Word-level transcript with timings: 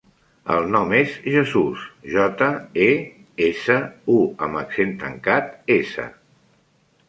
El 0.53 0.63
nom 0.75 0.93
és 0.99 1.11
Jesús: 1.33 1.83
jota, 2.15 2.49
e, 2.87 2.89
essa, 3.51 3.77
u 4.17 4.19
amb 4.47 4.63
accent 4.65 4.99
tancat, 5.07 5.57
essa. 5.81 6.11